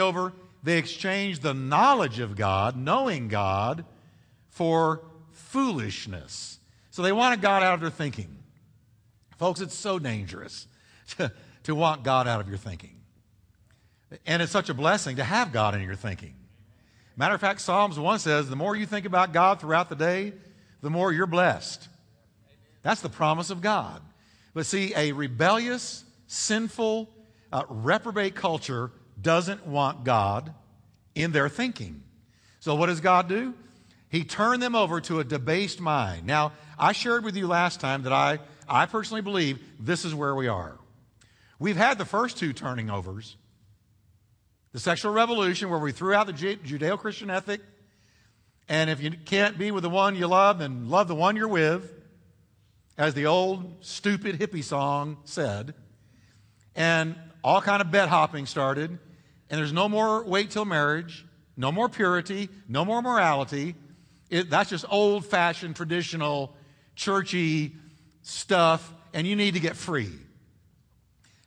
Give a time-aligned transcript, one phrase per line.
[0.00, 3.84] over, they exchange the knowledge of God, knowing God,
[4.48, 6.58] for foolishness.
[6.90, 8.36] So they wanted God out of their thinking.
[9.38, 10.66] Folks, it's so dangerous
[11.16, 11.32] to,
[11.64, 12.96] to want God out of your thinking.
[14.26, 16.34] And it's such a blessing to have God in your thinking.
[17.16, 20.32] Matter of fact, Psalms 1 says the more you think about God throughout the day,
[20.80, 21.88] the more you're blessed.
[22.82, 24.02] That's the promise of God.
[24.54, 27.08] But see, a rebellious, sinful,
[27.52, 28.90] uh, reprobate culture
[29.22, 30.54] doesn't want God
[31.14, 32.02] in their thinking.
[32.60, 33.54] So what does God do?
[34.08, 36.26] He turned them over to a debased mind.
[36.26, 40.34] Now, I shared with you last time that I, I personally believe this is where
[40.34, 40.76] we are.
[41.58, 43.36] We've had the first two turning overs.
[44.72, 47.60] The sexual revolution, where we threw out the Judeo Christian ethic,
[48.68, 51.48] and if you can't be with the one you love, then love the one you're
[51.48, 51.92] with,
[52.96, 55.74] as the old stupid hippie song said.
[56.76, 58.98] And all kind of bed hopping started,
[59.50, 63.74] and there's no more wait till marriage, no more purity, no more morality.
[64.30, 66.54] It, that's just old fashioned, traditional,
[66.94, 67.74] churchy
[68.22, 70.12] stuff, and you need to get free.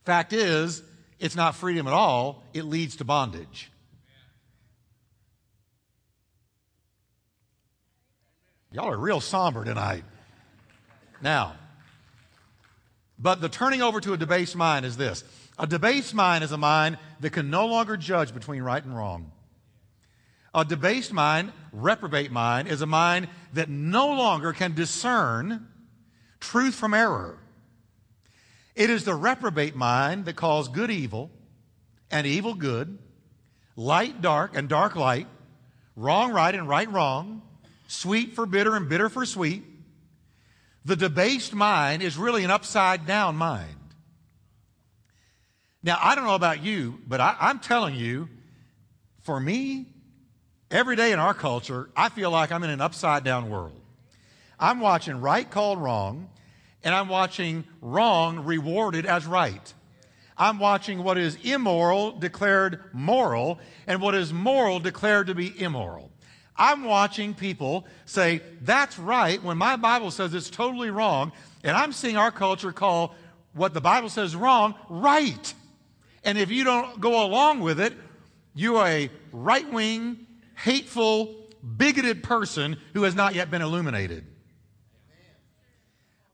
[0.04, 0.84] Fact is,
[1.18, 3.72] it's not freedom at all, it leads to bondage.
[8.74, 10.04] Y'all are real somber tonight.
[11.22, 11.56] Now,
[13.24, 15.24] but the turning over to a debased mind is this
[15.58, 19.32] a debased mind is a mind that can no longer judge between right and wrong.
[20.54, 25.68] A debased mind, reprobate mind, is a mind that no longer can discern
[26.40, 27.40] truth from error.
[28.76, 31.32] It is the reprobate mind that calls good evil
[32.12, 33.00] and evil good,
[33.76, 35.28] light dark and dark light,
[35.96, 37.42] wrong right and right wrong,
[37.88, 39.64] sweet for bitter and bitter for sweet.
[40.86, 43.76] The debased mind is really an upside down mind.
[45.82, 48.30] Now, I don't know about you, but I, I'm telling you,
[49.22, 49.88] for me,
[50.72, 53.80] every day in our culture, I feel like I'm in an upside down world.
[54.60, 56.30] I'm watching right called wrong
[56.84, 59.74] and I'm watching wrong rewarded as right.
[60.38, 66.12] I'm watching what is immoral declared moral and what is moral declared to be immoral.
[66.56, 71.32] I'm watching people say, that's right, when my Bible says it's totally wrong,
[71.64, 73.16] and I'm seeing our culture call
[73.54, 75.54] what the Bible says wrong, right.
[76.24, 77.94] And if you don't go along with it,
[78.54, 80.26] you are a right wing,
[80.56, 81.36] hateful,
[81.78, 84.26] bigoted person who has not yet been illuminated.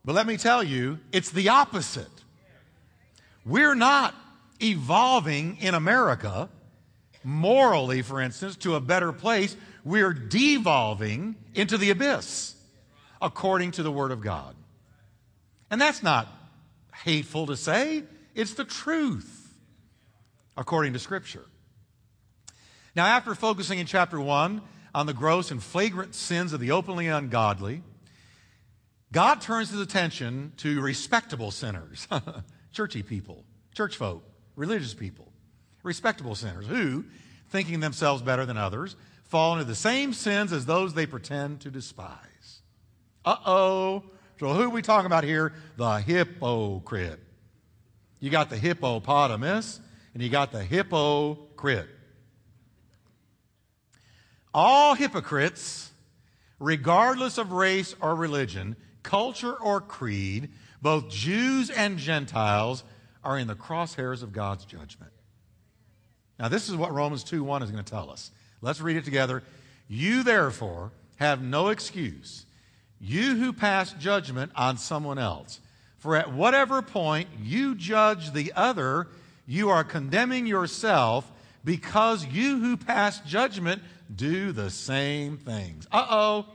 [0.03, 2.07] But let me tell you, it's the opposite.
[3.45, 4.15] We're not
[4.61, 6.49] evolving in America,
[7.23, 9.55] morally, for instance, to a better place.
[9.83, 12.55] We're devolving into the abyss,
[13.21, 14.55] according to the Word of God.
[15.71, 16.27] And that's not
[17.03, 18.03] hateful to say,
[18.35, 19.53] it's the truth,
[20.57, 21.45] according to Scripture.
[22.95, 24.61] Now, after focusing in chapter 1
[24.93, 27.83] on the gross and flagrant sins of the openly ungodly,
[29.11, 32.07] God turns his attention to respectable sinners,
[32.71, 34.23] churchy people, church folk,
[34.55, 35.31] religious people,
[35.83, 37.05] respectable sinners who,
[37.49, 38.95] thinking themselves better than others,
[39.29, 42.61] fall into the same sins as those they pretend to despise.
[43.23, 44.03] Uh oh.
[44.39, 45.53] So, who are we talking about here?
[45.77, 47.19] The hypocrite.
[48.19, 49.79] You got the hippopotamus
[50.13, 51.89] and you got the hypocrite.
[54.53, 55.91] All hypocrites,
[56.59, 60.49] regardless of race or religion, culture or creed,
[60.81, 62.83] both Jews and Gentiles
[63.23, 65.11] are in the crosshairs of God's judgment.
[66.39, 68.31] Now, this is what Romans 2 1 is going to tell us.
[68.61, 69.43] Let's read it together.
[69.87, 72.45] You, therefore, have no excuse,
[72.99, 75.59] you who pass judgment on someone else.
[75.97, 79.07] For at whatever point you judge the other,
[79.45, 81.29] you are condemning yourself
[81.65, 83.81] because you who pass judgment
[84.13, 85.87] do the same things.
[85.91, 86.45] Uh oh.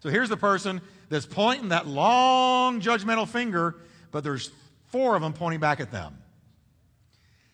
[0.00, 3.76] So here's the person that's pointing that long judgmental finger,
[4.12, 4.50] but there's
[4.86, 6.16] four of them pointing back at them.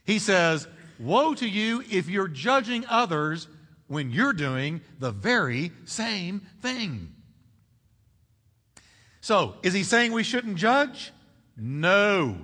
[0.04, 3.48] He says, Woe to you if you're judging others
[3.86, 7.12] when you're doing the very same thing.
[9.20, 11.12] So, is he saying we shouldn't judge?
[11.56, 12.36] No.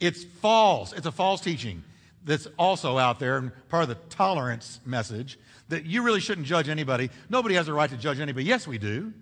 [0.00, 0.92] It's false.
[0.92, 1.84] It's a false teaching
[2.24, 5.38] that's also out there and part of the tolerance message
[5.68, 7.10] that you really shouldn't judge anybody.
[7.28, 8.46] Nobody has a right to judge anybody.
[8.46, 9.12] Yes, we do.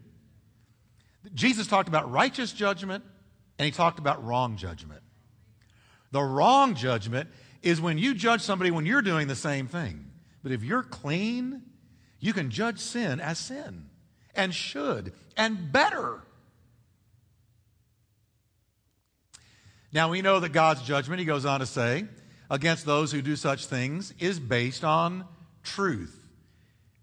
[1.35, 3.05] Jesus talked about righteous judgment
[3.59, 5.03] and he talked about wrong judgment.
[6.11, 7.29] The wrong judgment
[7.63, 10.12] is when you judge somebody when you're doing the same thing.
[10.43, 11.63] But if you're clean,
[12.19, 13.87] you can judge sin as sin
[14.35, 16.23] and should and better.
[19.93, 22.07] Now we know that God's judgment, he goes on to say,
[22.51, 25.25] against those who do such things is based on
[25.63, 26.19] truth.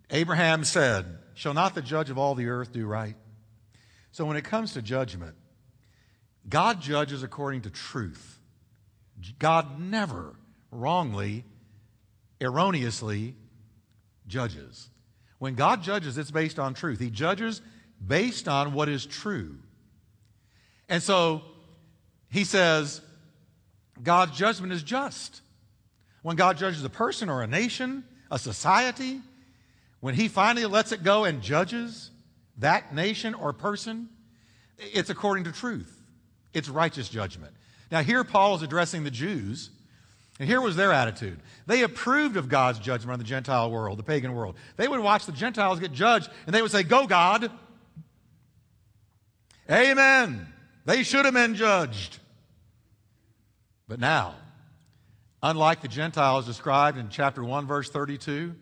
[0.09, 3.15] Abraham said, Shall not the judge of all the earth do right?
[4.11, 5.35] So when it comes to judgment,
[6.47, 8.39] God judges according to truth.
[9.37, 10.35] God never
[10.71, 11.45] wrongly,
[12.41, 13.35] erroneously
[14.27, 14.89] judges.
[15.39, 16.99] When God judges, it's based on truth.
[16.99, 17.61] He judges
[18.05, 19.55] based on what is true.
[20.87, 21.43] And so
[22.29, 23.01] he says,
[24.01, 25.41] God's judgment is just.
[26.21, 29.21] When God judges a person or a nation, a society,
[29.99, 32.11] when he finally lets it go and judges
[32.57, 34.09] that nation or person,
[34.77, 36.01] it's according to truth.
[36.53, 37.53] It's righteous judgment.
[37.91, 39.69] Now, here Paul is addressing the Jews,
[40.39, 41.39] and here was their attitude.
[41.67, 44.55] They approved of God's judgment on the Gentile world, the pagan world.
[44.77, 47.51] They would watch the Gentiles get judged, and they would say, Go, God.
[49.69, 50.47] Amen.
[50.85, 52.17] They should have been judged.
[53.87, 54.35] But now,
[55.43, 58.55] unlike the Gentiles described in chapter 1, verse 32,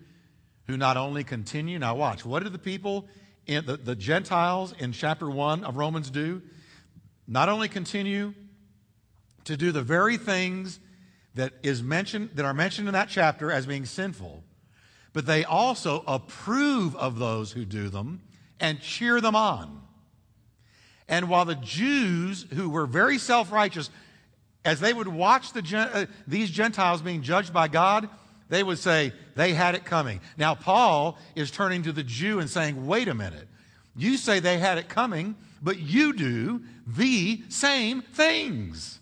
[0.65, 3.07] who not only continue, now watch, what did the people,
[3.45, 6.41] in the, the Gentiles in chapter 1 of Romans do?
[7.27, 8.33] Not only continue
[9.45, 10.79] to do the very things
[11.37, 14.43] that is mentioned that are mentioned in that chapter as being sinful,
[15.13, 18.21] but they also approve of those who do them
[18.59, 19.81] and cheer them on.
[21.07, 23.89] And while the Jews, who were very self righteous,
[24.65, 28.09] as they would watch the, uh, these Gentiles being judged by God,
[28.49, 30.19] they would say, they had it coming.
[30.37, 33.47] Now, Paul is turning to the Jew and saying, wait a minute.
[33.95, 38.99] You say they had it coming, but you do the same things.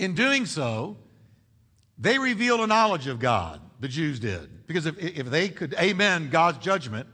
[0.00, 0.96] In doing so,
[1.98, 4.66] they revealed a knowledge of God, the Jews did.
[4.66, 7.06] Because if, if they could amen God's judgment,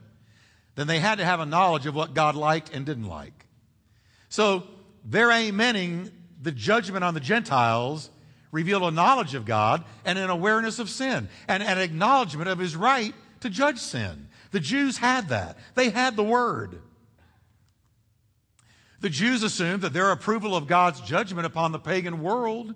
[0.75, 3.45] then they had to have a knowledge of what God liked and didn't like.
[4.29, 4.63] So
[5.03, 6.11] their amening
[6.41, 8.09] the judgment on the Gentiles
[8.53, 12.73] revealed a knowledge of God and an awareness of sin and an acknowledgement of his
[12.77, 14.29] right to judge sin.
[14.51, 15.57] The Jews had that.
[15.75, 16.81] They had the word.
[18.99, 22.73] The Jews assumed that their approval of God's judgment upon the pagan world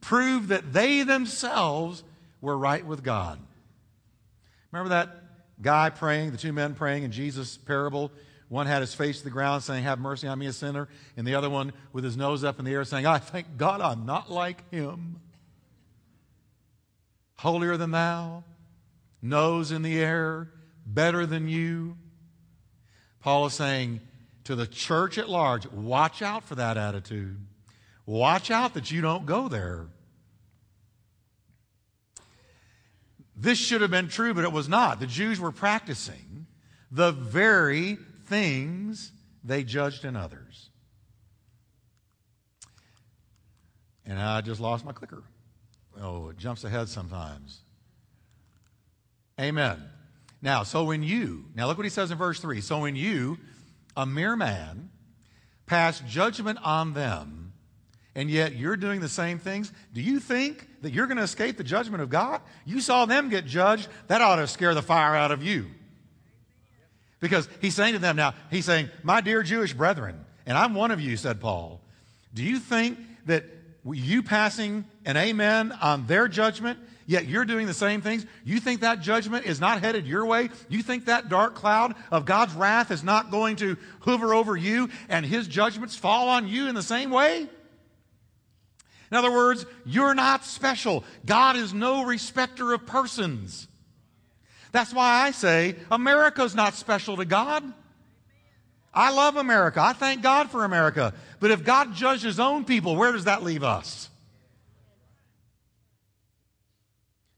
[0.00, 2.02] proved that they themselves
[2.40, 3.38] were right with God.
[4.70, 5.10] Remember that
[5.60, 8.10] guy praying, the two men praying in Jesus' parable?
[8.48, 10.88] One had his face to the ground saying, Have mercy on me, a sinner.
[11.16, 13.80] And the other one with his nose up in the air saying, I thank God
[13.80, 15.20] I'm not like him.
[17.36, 18.44] Holier than thou,
[19.20, 20.50] nose in the air,
[20.86, 21.96] better than you.
[23.20, 24.00] Paul is saying,
[24.44, 27.38] to the church at large, watch out for that attitude.
[28.06, 29.86] Watch out that you don't go there.
[33.36, 35.00] This should have been true, but it was not.
[35.00, 36.46] The Jews were practicing
[36.90, 37.96] the very
[38.26, 39.12] things
[39.42, 40.70] they judged in others.
[44.04, 45.22] And I just lost my clicker.
[46.00, 47.60] Oh, it jumps ahead sometimes.
[49.40, 49.82] Amen.
[50.40, 52.60] Now, so when you, now look what he says in verse 3.
[52.60, 53.38] So when you,
[53.96, 54.90] a mere man,
[55.66, 57.52] pass judgment on them,
[58.14, 61.56] and yet you're doing the same things, do you think that you're going to escape
[61.56, 62.42] the judgment of God?
[62.64, 63.88] You saw them get judged.
[64.08, 65.66] That ought to scare the fire out of you.
[67.20, 70.90] Because he's saying to them now, he's saying, My dear Jewish brethren, and I'm one
[70.90, 71.80] of you, said Paul,
[72.34, 73.44] do you think that
[73.84, 78.26] you passing an amen on their judgment yet you're doing the same things.
[78.44, 80.50] You think that judgment is not headed your way?
[80.68, 84.88] You think that dark cloud of God's wrath is not going to hover over you
[85.08, 87.48] and his judgments fall on you in the same way?
[89.10, 91.04] In other words, you're not special.
[91.26, 93.68] God is no respecter of persons.
[94.72, 97.62] That's why I say America's not special to God.
[98.94, 99.80] I love America.
[99.80, 101.14] I thank God for America.
[101.40, 104.08] But if God judges his own people, where does that leave us?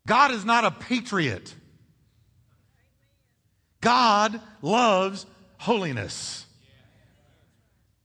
[0.07, 1.55] God is not a patriot.
[3.81, 5.27] God loves
[5.59, 6.47] holiness.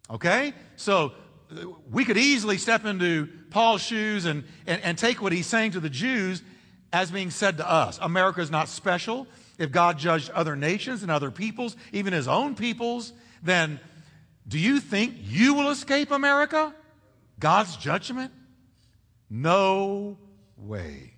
[0.10, 0.54] Okay?
[0.76, 1.14] So
[1.52, 5.72] uh, we could easily step into Paul's shoes and, and, and, take what he's saying
[5.72, 6.44] to the Jews
[6.94, 8.00] as being said to us.
[8.02, 9.28] America is not special.
[9.58, 13.14] If God judged other nations and other peoples, even his own peoples,
[13.44, 13.80] then
[14.48, 16.74] do you think you will escape America?
[17.40, 18.32] God's judgment?
[19.30, 20.18] No
[20.58, 21.14] way.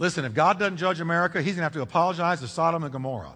[0.00, 2.90] Listen, if God doesn't judge America, he's going to have to apologize to Sodom and
[2.90, 3.34] Gomorrah.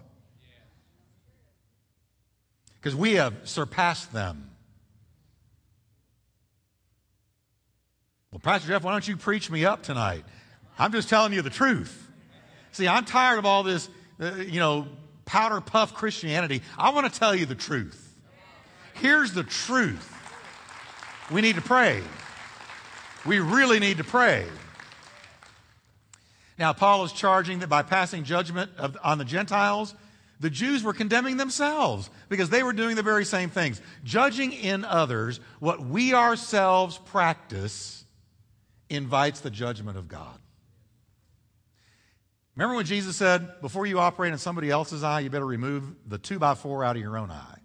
[2.81, 4.49] Because we have surpassed them.
[8.31, 10.25] Well, Pastor Jeff, why don't you preach me up tonight?
[10.79, 12.09] I'm just telling you the truth.
[12.71, 13.87] See, I'm tired of all this,
[14.19, 14.87] uh, you know,
[15.23, 16.63] powder puff Christianity.
[16.79, 18.15] I want to tell you the truth.
[18.95, 20.11] Here's the truth
[21.31, 22.01] We need to pray.
[23.23, 24.47] We really need to pray.
[26.57, 29.93] Now, Paul is charging that by passing judgment of, on the Gentiles,
[30.39, 33.81] the Jews were condemning themselves because they were doing the very same things.
[34.03, 38.05] Judging in others what we ourselves practice
[38.89, 40.39] invites the judgment of God.
[42.55, 46.17] Remember when Jesus said, before you operate in somebody else's eye, you better remove the
[46.17, 47.59] two by four out of your own eye?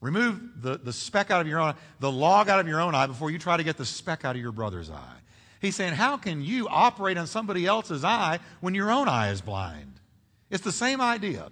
[0.00, 2.94] Remove the, the speck out of your own eye, the log out of your own
[2.94, 5.16] eye before you try to get the speck out of your brother's eye.
[5.60, 9.40] He's saying, How can you operate on somebody else's eye when your own eye is
[9.40, 10.00] blind?
[10.48, 11.48] It's the same idea.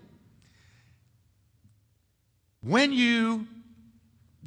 [2.62, 3.46] When you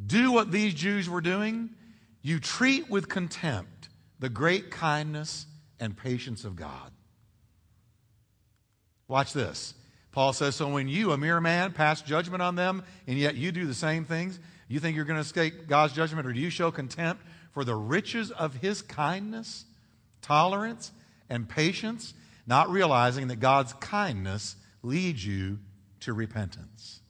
[0.05, 1.69] do what these Jews were doing,
[2.21, 3.89] you treat with contempt
[4.19, 5.45] the great kindness
[5.79, 6.91] and patience of God.
[9.07, 9.73] Watch this.
[10.11, 13.51] Paul says, So when you, a mere man, pass judgment on them, and yet you
[13.51, 16.49] do the same things, you think you're going to escape God's judgment, or do you
[16.49, 19.65] show contempt for the riches of his kindness,
[20.21, 20.91] tolerance,
[21.29, 22.13] and patience,
[22.47, 25.59] not realizing that God's kindness leads you
[26.01, 27.01] to repentance?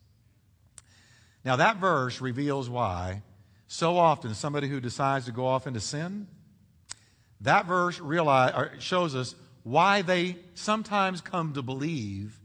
[1.43, 3.23] Now, that verse reveals why
[3.67, 6.27] so often somebody who decides to go off into sin,
[7.41, 9.33] that verse realize, shows us
[9.63, 12.39] why they sometimes come to believe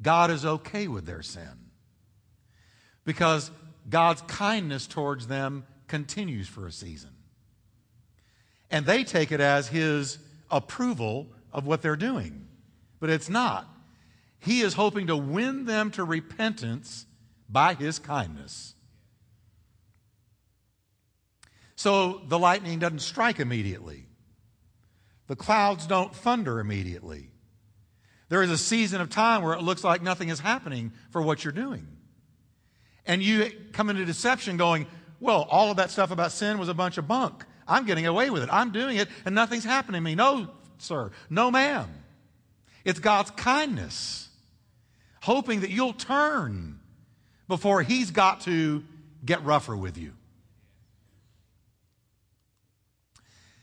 [0.00, 1.70] God is okay with their sin.
[3.04, 3.50] Because
[3.88, 7.10] God's kindness towards them continues for a season.
[8.70, 10.18] And they take it as His
[10.50, 12.46] approval of what they're doing.
[13.00, 13.66] But it's not.
[14.38, 17.06] He is hoping to win them to repentance
[17.48, 18.74] by His kindness.
[21.76, 24.06] So the lightning doesn't strike immediately.
[25.28, 27.30] The clouds don't thunder immediately.
[28.28, 31.44] There is a season of time where it looks like nothing is happening for what
[31.44, 31.86] you're doing.
[33.06, 34.86] And you come into deception going,
[35.20, 37.44] well, all of that stuff about sin was a bunch of bunk.
[37.68, 38.48] I'm getting away with it.
[38.50, 40.14] I'm doing it and nothing's happening to me.
[40.14, 40.48] No,
[40.78, 41.10] sir.
[41.30, 41.86] No, ma'am.
[42.84, 44.28] It's God's kindness,
[45.22, 46.80] hoping that you'll turn
[47.46, 48.82] before He's got to
[49.24, 50.14] get rougher with you.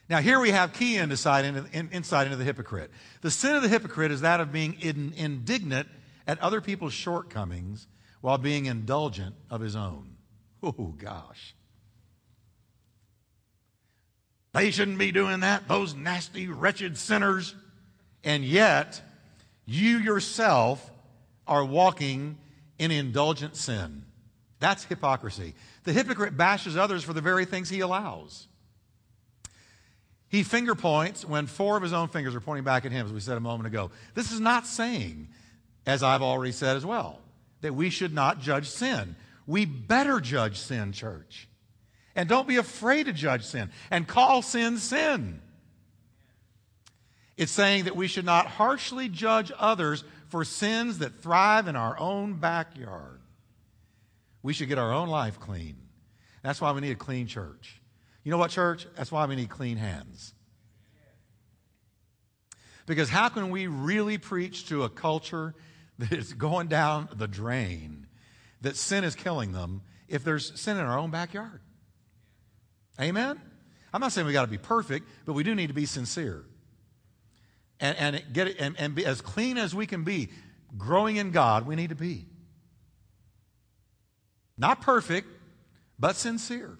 [0.07, 2.91] Now, here we have key insight into, insight into the hypocrite.
[3.21, 5.87] The sin of the hypocrite is that of being indignant
[6.27, 7.87] at other people's shortcomings
[8.21, 10.17] while being indulgent of his own.
[10.61, 11.55] Oh, gosh.
[14.55, 17.53] They shouldn't be doing that, those nasty, wretched sinners.
[18.23, 19.01] And yet,
[19.65, 20.89] you yourself
[21.45, 22.37] are walking
[22.79, 24.05] in indulgent sin.
[24.61, 25.55] That's hypocrisy.
[25.83, 28.47] The hypocrite bashes others for the very things he allows.
[30.29, 33.11] He finger points when four of his own fingers are pointing back at him, as
[33.11, 33.91] we said a moment ago.
[34.13, 35.27] This is not saying,
[35.85, 37.19] as I've already said as well,
[37.59, 39.17] that we should not judge sin.
[39.45, 41.49] We better judge sin, church.
[42.15, 45.41] And don't be afraid to judge sin and call sin sin.
[47.37, 51.99] It's saying that we should not harshly judge others for sins that thrive in our
[51.99, 53.19] own backyard.
[54.41, 55.75] We should get our own life clean.
[56.43, 57.81] That's why we need a clean church.
[58.23, 58.87] You know what, church?
[58.95, 60.33] That's why we need clean hands.
[62.85, 65.55] Because how can we really preach to a culture
[65.97, 68.07] that is going down the drain,
[68.61, 71.61] that sin is killing them, if there's sin in our own backyard?
[72.99, 73.39] Amen?
[73.93, 76.43] I'm not saying we got to be perfect, but we do need to be sincere.
[77.79, 80.29] And, and get it, and, and be as clean as we can be.
[80.77, 82.25] Growing in God, we need to be.
[84.57, 85.27] Not perfect,
[85.99, 86.77] but sincere.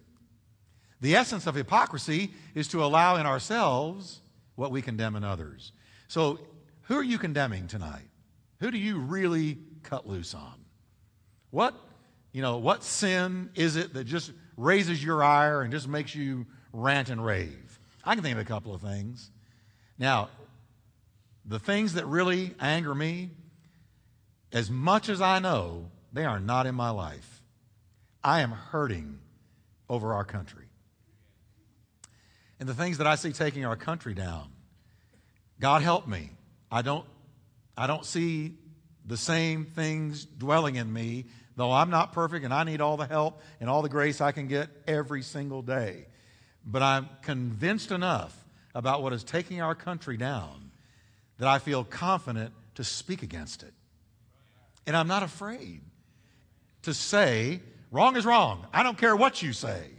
[1.01, 4.21] The essence of hypocrisy is to allow in ourselves
[4.55, 5.71] what we condemn in others.
[6.07, 6.39] So,
[6.83, 8.07] who are you condemning tonight?
[8.59, 10.53] Who do you really cut loose on?
[11.49, 11.73] What,
[12.31, 16.45] you know, what sin is it that just raises your ire and just makes you
[16.73, 17.79] rant and rave?
[18.03, 19.31] I can think of a couple of things.
[19.97, 20.29] Now,
[21.45, 23.31] the things that really anger me,
[24.51, 27.43] as much as I know, they are not in my life.
[28.23, 29.19] I am hurting
[29.89, 30.65] over our country
[32.59, 34.49] and the things that I see taking our country down.
[35.59, 36.31] God help me.
[36.71, 37.05] I don't,
[37.77, 38.55] I don't see
[39.05, 43.05] the same things dwelling in me, though I'm not perfect and I need all the
[43.05, 46.05] help and all the grace I can get every single day.
[46.65, 48.35] But I'm convinced enough
[48.73, 50.71] about what is taking our country down
[51.37, 53.73] that I feel confident to speak against it.
[54.87, 55.81] And I'm not afraid
[56.83, 58.67] to say, wrong is wrong.
[58.73, 59.89] I don't care what you say.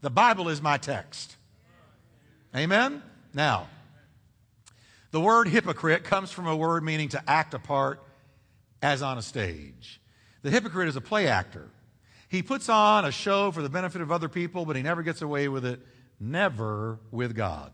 [0.00, 1.36] The Bible is my text.
[2.54, 3.02] Amen?
[3.34, 3.68] Now,
[5.10, 8.02] the word hypocrite comes from a word meaning to act a part
[8.82, 10.00] as on a stage.
[10.48, 11.68] The hypocrite is a play actor.
[12.30, 15.20] He puts on a show for the benefit of other people, but he never gets
[15.20, 15.78] away with it,
[16.18, 17.70] never with God.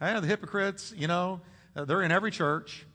[0.00, 1.42] And the hypocrites, you know,
[1.76, 2.86] uh, they're in every church.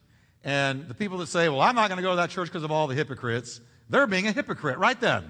[0.42, 2.64] And the people that say, well, I'm not going to go to that church because
[2.64, 5.22] of all the hypocrites, they're being a hypocrite right then.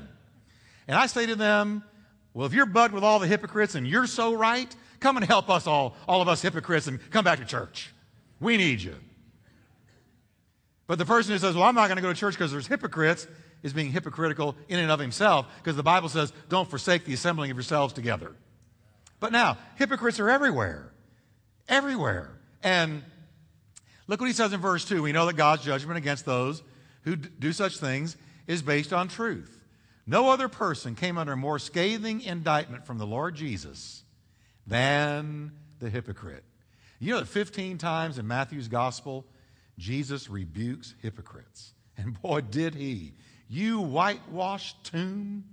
[0.88, 1.84] And I say to them,
[2.32, 5.50] well, if you're bugged with all the hypocrites and you're so right, come and help
[5.50, 7.92] us all, all of us hypocrites, and come back to church.
[8.40, 8.94] We need you.
[10.87, 12.66] But the person who says, well, I'm not going to go to church because there's
[12.66, 13.26] hypocrites,
[13.62, 17.50] is being hypocritical in and of himself because the Bible says, don't forsake the assembling
[17.50, 18.33] of yourselves together.
[19.21, 20.92] But now, hypocrites are everywhere.
[21.69, 22.31] Everywhere.
[22.62, 23.02] And
[24.09, 25.02] look what he says in verse 2.
[25.02, 26.62] We know that God's judgment against those
[27.02, 28.16] who do such things
[28.47, 29.61] is based on truth.
[30.07, 34.02] No other person came under more scathing indictment from the Lord Jesus
[34.66, 36.45] than the hypocrite.
[36.99, 39.25] You know that 15 times in Matthew's gospel,
[39.78, 41.73] Jesus rebukes hypocrites.
[41.97, 43.14] And boy, did he.
[43.52, 45.44] You whitewashed tomb.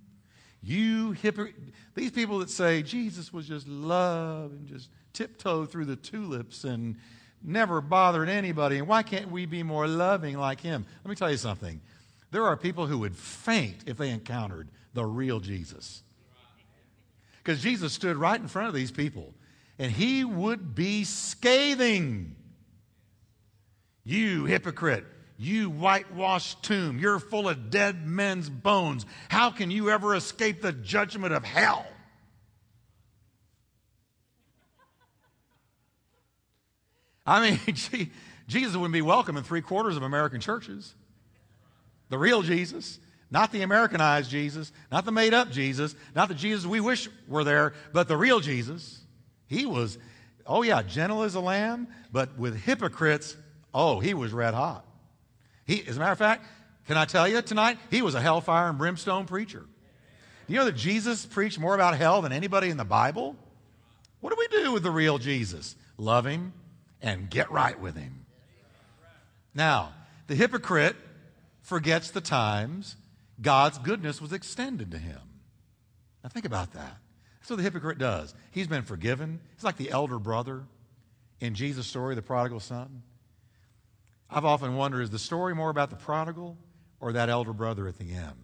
[0.63, 1.56] You hypocrite.
[1.96, 6.96] These people that say Jesus was just love and just tiptoe through the tulips and
[7.44, 8.77] never bothered anybody.
[8.77, 10.86] And why can't we be more loving like him?
[11.03, 11.82] Let me tell you something.
[12.32, 16.01] There are people who would faint if they encountered the real Jesus.
[17.44, 19.34] Because Jesus stood right in front of these people
[19.77, 22.38] and he would be scathing.
[24.06, 25.03] You hypocrite,
[25.41, 29.05] you whitewashed tomb, you're full of dead men's bones.
[29.29, 31.88] How can you ever escape the judgment of hell?
[37.25, 37.60] I mean,
[38.48, 40.93] Jesus wouldn't be welcome in three quarters of American churches.
[42.10, 43.00] The real Jesus,
[43.31, 47.46] not the Americanized Jesus, not the made up Jesus, not the Jesus we wish were
[47.46, 49.00] there, but the real Jesus.
[49.48, 50.00] He was,
[50.46, 53.38] oh yeah, gentle as a lamb, but with hypocrites,
[53.74, 54.86] oh, he was red hot.
[55.70, 56.46] He, as a matter of fact,
[56.88, 59.68] can I tell you tonight, he was a hellfire and brimstone preacher.
[60.48, 63.36] You know that Jesus preached more about hell than anybody in the Bible?
[64.20, 65.76] What do we do with the real Jesus?
[65.96, 66.54] Love him
[67.04, 68.26] and get right with him.
[69.54, 69.94] Now,
[70.25, 70.96] the hypocrite
[71.62, 72.96] forgets the times
[73.40, 75.22] God's goodness was extended to him.
[76.24, 76.98] Now, think about that.
[77.40, 78.34] That's what the hypocrite does.
[78.50, 79.40] He's been forgiven.
[79.53, 80.64] He's like the elder brother
[81.40, 83.03] in Jesus' story, the prodigal son.
[84.31, 86.57] I've often wondered is the story more about the prodigal
[87.00, 88.35] or that elder brother at the end?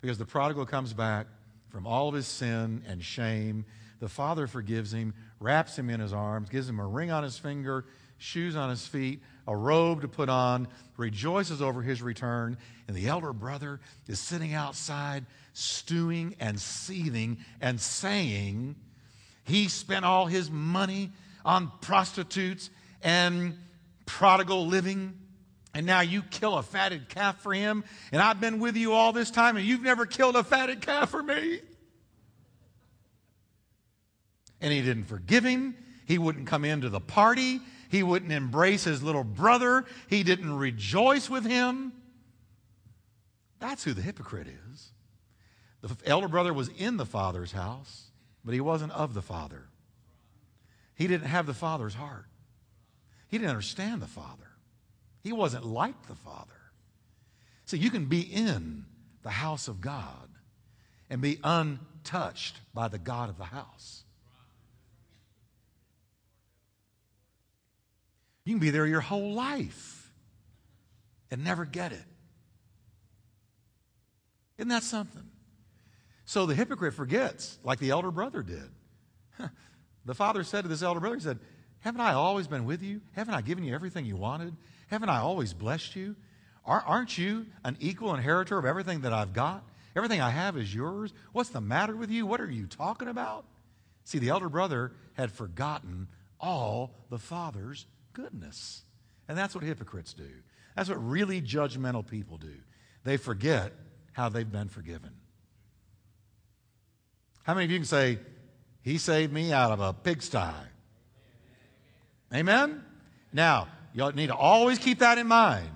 [0.00, 1.26] Because the prodigal comes back
[1.70, 3.64] from all of his sin and shame.
[3.98, 7.38] The father forgives him, wraps him in his arms, gives him a ring on his
[7.38, 7.84] finger,
[8.18, 12.56] shoes on his feet, a robe to put on, rejoices over his return.
[12.86, 18.76] And the elder brother is sitting outside, stewing and seething and saying,
[19.44, 21.10] He spent all his money
[21.44, 22.70] on prostitutes
[23.02, 23.56] and
[24.12, 25.18] prodigal living.
[25.74, 27.82] And now you kill a fatted calf for him.
[28.12, 31.10] And I've been with you all this time, and you've never killed a fatted calf
[31.10, 31.60] for me.
[34.60, 35.74] And he didn't forgive him.
[36.04, 37.60] He wouldn't come into the party.
[37.90, 39.86] He wouldn't embrace his little brother.
[40.08, 41.92] He didn't rejoice with him.
[43.58, 44.90] That's who the hypocrite is.
[45.80, 48.10] The elder brother was in the father's house,
[48.44, 49.68] but he wasn't of the father.
[50.94, 52.26] He didn't have the father's heart.
[53.32, 54.46] He didn't understand the Father.
[55.22, 56.52] He wasn't like the Father.
[57.64, 58.84] So you can be in
[59.22, 60.28] the house of God
[61.08, 64.04] and be untouched by the God of the house.
[68.44, 70.12] You can be there your whole life
[71.30, 72.04] and never get it.
[74.58, 75.30] Isn't that something?
[76.26, 78.68] So the hypocrite forgets, like the elder brother did.
[80.04, 81.38] The father said to this elder brother, he said,
[81.82, 83.00] haven't I always been with you?
[83.12, 84.56] Haven't I given you everything you wanted?
[84.88, 86.16] Haven't I always blessed you?
[86.64, 89.64] Aren't you an equal inheritor of everything that I've got?
[89.96, 91.12] Everything I have is yours.
[91.32, 92.24] What's the matter with you?
[92.24, 93.44] What are you talking about?
[94.04, 96.06] See, the elder brother had forgotten
[96.40, 98.82] all the father's goodness.
[99.28, 100.30] And that's what hypocrites do.
[100.76, 102.54] That's what really judgmental people do.
[103.04, 103.72] They forget
[104.12, 105.10] how they've been forgiven.
[107.42, 108.18] How many of you can say,
[108.82, 110.38] He saved me out of a pigsty?
[112.34, 112.82] Amen?
[113.32, 115.68] Now, you need to always keep that in mind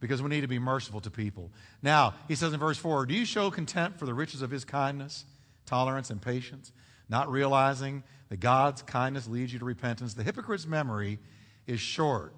[0.00, 1.50] because we need to be merciful to people.
[1.82, 4.64] Now, he says in verse 4 Do you show contempt for the riches of his
[4.64, 5.24] kindness,
[5.66, 6.72] tolerance, and patience,
[7.08, 10.14] not realizing that God's kindness leads you to repentance?
[10.14, 11.18] The hypocrite's memory
[11.66, 12.34] is short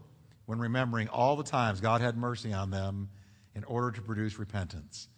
[0.46, 3.08] when remembering all the times God had mercy on them
[3.54, 5.08] in order to produce repentance.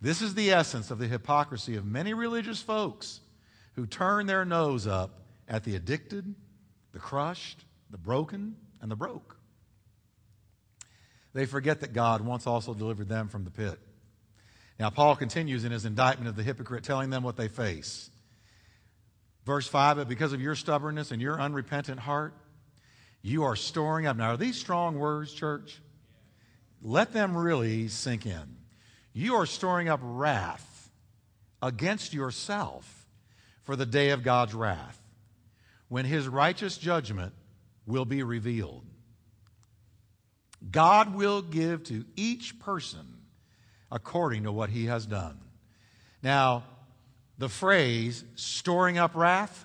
[0.00, 3.20] This is the essence of the hypocrisy of many religious folks
[3.74, 6.34] who turn their nose up at the addicted,
[6.92, 9.36] the crushed, the broken, and the broke.
[11.32, 13.78] They forget that God once also delivered them from the pit.
[14.78, 18.10] Now, Paul continues in his indictment of the hypocrite, telling them what they face.
[19.44, 22.34] Verse 5 But because of your stubbornness and your unrepentant heart,
[23.22, 24.16] you are storing up.
[24.16, 25.80] Now, are these strong words, church?
[26.82, 28.56] Let them really sink in.
[29.12, 30.90] You are storing up wrath
[31.62, 33.06] against yourself
[33.62, 35.00] for the day of God's wrath,
[35.88, 37.32] when his righteous judgment
[37.86, 38.84] will be revealed.
[40.70, 43.06] God will give to each person
[43.90, 45.38] according to what he has done.
[46.22, 46.64] Now,
[47.38, 49.64] the phrase storing up wrath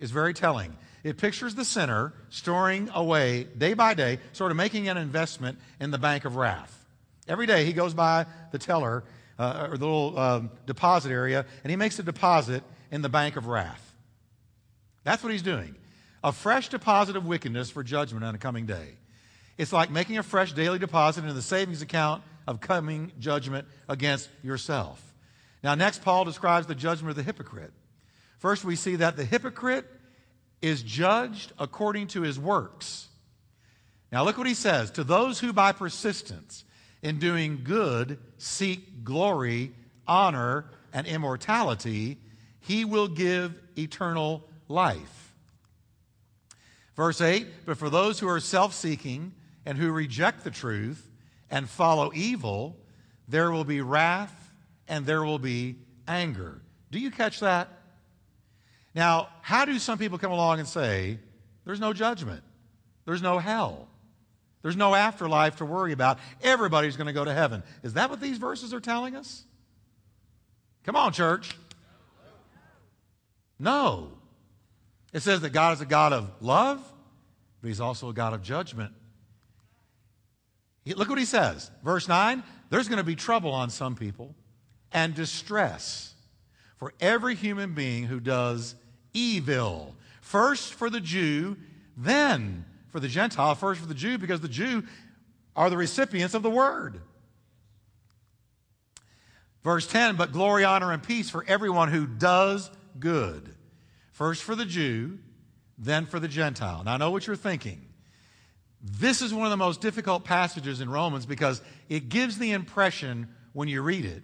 [0.00, 0.76] is very telling.
[1.02, 5.90] It pictures the sinner storing away day by day, sort of making an investment in
[5.90, 6.86] the bank of wrath.
[7.28, 9.04] Every day he goes by the teller
[9.38, 13.36] uh, or the little um, deposit area and he makes a deposit in the bank
[13.36, 13.94] of wrath.
[15.04, 15.76] That's what he's doing.
[16.24, 18.96] A fresh deposit of wickedness for judgment on a coming day.
[19.58, 24.30] It's like making a fresh daily deposit in the savings account of coming judgment against
[24.42, 25.14] yourself.
[25.62, 27.72] Now, next, Paul describes the judgment of the hypocrite.
[28.38, 29.84] First, we see that the hypocrite
[30.62, 33.08] is judged according to his works.
[34.10, 36.64] Now, look what he says To those who by persistence
[37.02, 39.72] in doing good seek glory,
[40.08, 42.16] honor, and immortality,
[42.60, 45.23] he will give eternal life.
[46.96, 49.32] Verse 8 But for those who are self seeking
[49.66, 51.10] and who reject the truth,
[51.50, 52.76] and follow evil,
[53.28, 54.52] there will be wrath
[54.88, 55.76] and there will be
[56.08, 56.60] anger.
[56.90, 57.68] Do you catch that?
[58.94, 61.18] Now, how do some people come along and say,
[61.64, 62.42] there's no judgment,
[63.04, 63.88] there's no hell,
[64.62, 67.62] there's no afterlife to worry about, everybody's going to go to heaven?
[67.82, 69.44] Is that what these verses are telling us?
[70.84, 71.56] Come on, church.
[73.58, 74.10] No.
[75.14, 76.82] It says that God is a God of love,
[77.62, 78.92] but He's also a God of judgment.
[80.86, 81.70] Look what he says.
[81.82, 84.34] Verse 9 there's going to be trouble on some people
[84.90, 86.14] and distress
[86.76, 88.74] for every human being who does
[89.12, 89.94] evil.
[90.20, 91.56] First for the Jew,
[91.96, 93.54] then for the Gentile.
[93.54, 94.82] First for the Jew, because the Jew
[95.54, 97.00] are the recipients of the word.
[99.62, 103.53] Verse 10 But glory, honor, and peace for everyone who does good.
[104.14, 105.18] First for the Jew,
[105.76, 106.84] then for the Gentile.
[106.84, 107.84] Now I know what you're thinking.
[108.80, 113.28] This is one of the most difficult passages in Romans because it gives the impression
[113.54, 114.22] when you read it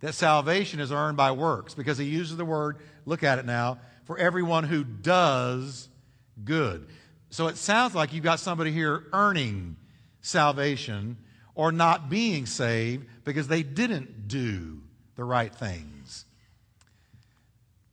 [0.00, 3.78] that salvation is earned by works because he uses the word, look at it now,
[4.06, 5.88] for everyone who does
[6.44, 6.88] good.
[7.30, 9.76] So it sounds like you've got somebody here earning
[10.20, 11.16] salvation
[11.54, 14.80] or not being saved because they didn't do
[15.14, 15.97] the right things.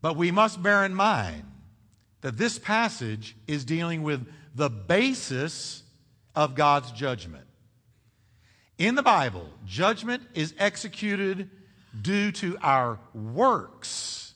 [0.06, 1.46] But we must bear in mind
[2.22, 5.82] that this passage is dealing with the basis
[6.36, 7.48] of God's judgment.
[8.78, 11.50] In the Bible, judgment is executed
[12.00, 14.36] due to our works.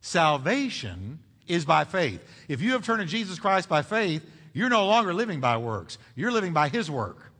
[0.00, 2.24] Salvation is by faith.
[2.48, 5.98] If you have turned to Jesus Christ by faith, you're no longer living by works.
[6.16, 7.30] You're living by His work.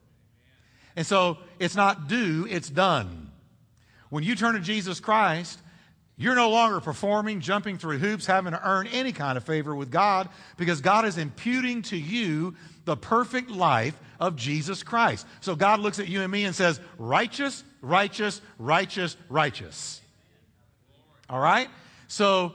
[0.97, 3.31] And so it's not do, it's done.
[4.11, 5.59] When you turn to Jesus Christ,
[6.21, 9.91] you're no longer performing, jumping through hoops, having to earn any kind of favor with
[9.91, 10.29] God
[10.59, 12.55] because God is imputing to you
[12.85, 15.27] the perfect life of Jesus Christ.
[15.41, 20.03] So God looks at you and me and says, righteous, righteous, righteous, righteous.
[21.31, 21.71] All right?
[22.07, 22.53] So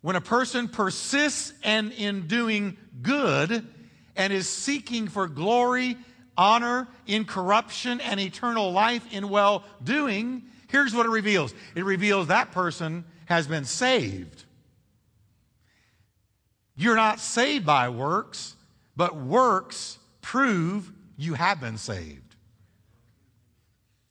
[0.00, 3.66] when a person persists and in doing good
[4.14, 5.96] and is seeking for glory,
[6.38, 12.52] honor, incorruption, and eternal life in well doing, here's what it reveals it reveals that
[12.52, 14.44] person has been saved.
[16.76, 18.56] You're not saved by works,
[18.96, 22.34] but works prove you have been saved.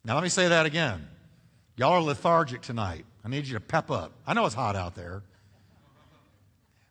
[0.06, 1.08] Now, let me say that again.
[1.76, 3.06] Y'all are lethargic tonight.
[3.24, 4.12] I need you to pep up.
[4.26, 5.24] I know it's hot out there.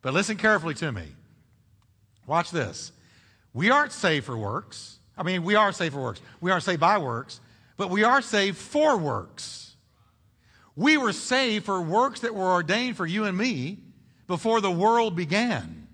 [0.02, 1.06] But listen carefully to me.
[2.26, 2.92] Watch this.
[3.54, 4.98] We aren't saved for works.
[5.16, 6.20] I mean, we are saved for works.
[6.40, 7.40] We aren't saved by works,
[7.78, 9.76] but we are saved for works.
[10.76, 13.78] We were saved for works that were ordained for you and me
[14.26, 15.88] before the world began.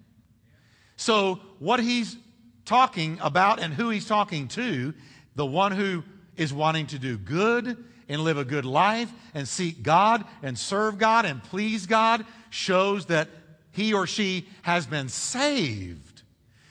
[0.96, 2.16] So, what he's
[2.64, 4.94] talking about and who he's talking to,
[5.36, 6.02] the one who
[6.36, 10.98] is wanting to do good and live a good life and seek God and serve
[10.98, 13.28] God and please God, shows that
[13.72, 16.22] he or she has been saved.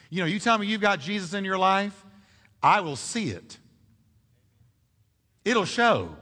[0.10, 2.06] You know, you tell me you've got Jesus in your life,
[2.62, 3.58] I will see it.
[5.46, 6.16] It'll show.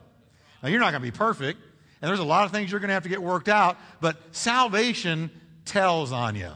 [0.62, 1.60] Now, you're not going to be perfect,
[2.02, 4.18] and there's a lot of things you're going to have to get worked out, but
[4.32, 5.32] salvation
[5.66, 6.52] tells on you.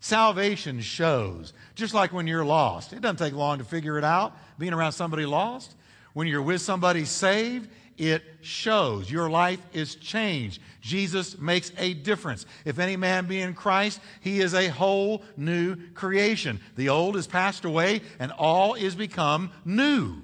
[0.00, 1.52] Salvation shows.
[1.74, 4.92] Just like when you're lost, it doesn't take long to figure it out being around
[4.92, 5.74] somebody lost.
[6.12, 9.10] When you're with somebody saved, it shows.
[9.10, 10.62] Your life is changed.
[10.80, 12.46] Jesus makes a difference.
[12.64, 16.60] If any man be in Christ, he is a whole new creation.
[16.76, 20.22] The old is passed away and all is become new.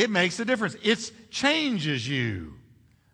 [0.00, 0.76] It makes a difference.
[0.82, 2.54] It changes you.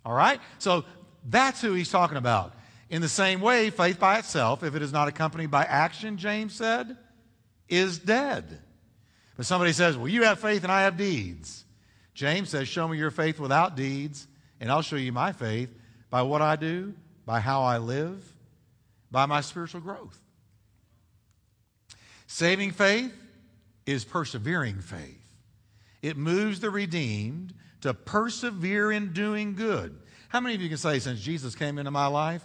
[0.04, 0.40] All right?
[0.60, 0.84] So
[1.28, 2.54] that's who he's talking about.
[2.90, 6.54] In the same way, faith by itself, if it is not accompanied by action, James
[6.54, 6.96] said,
[7.68, 8.60] is dead.
[9.36, 11.64] But somebody says, Well, you have faith and I have deeds.
[12.14, 14.28] James says, Show me your faith without deeds,
[14.60, 15.74] and I'll show you my faith
[16.08, 16.94] by what I do,
[17.24, 18.22] by how I live,
[19.10, 20.20] by my spiritual growth.
[22.28, 23.12] Saving faith
[23.86, 25.25] is persevering faith.
[26.02, 29.98] It moves the redeemed to persevere in doing good.
[30.28, 32.44] How many of you can say, since Jesus came into my life,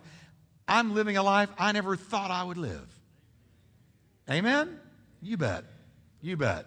[0.68, 2.88] I'm living a life I never thought I would live?
[4.30, 4.80] Amen?
[5.22, 5.66] You bet.
[6.22, 6.66] You bet.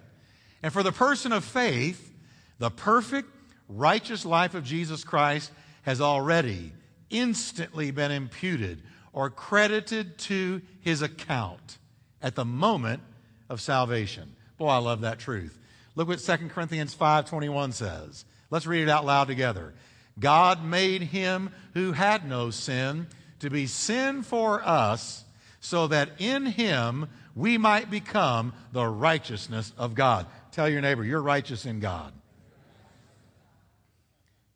[0.63, 2.13] And for the person of faith,
[2.59, 3.29] the perfect,
[3.69, 5.51] righteous life of Jesus Christ
[5.83, 6.73] has already
[7.11, 11.79] instantly been imputed or credited to his account
[12.21, 13.03] at the moment
[13.49, 14.35] of salvation.
[14.59, 15.59] Boy, I love that truth.
[15.95, 18.25] Look what 2 Corinthians 5:21 says.
[18.51, 19.75] Let's read it out loud together.
[20.19, 23.09] God made him who had no sin
[23.41, 25.25] to be sin for us
[25.61, 30.27] so that in him we might become the righteousness of God.
[30.53, 32.13] Tell your neighbor, you're righteous in God.